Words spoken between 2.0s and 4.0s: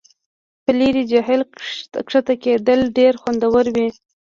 کښته کیدل ډیر خوندور وي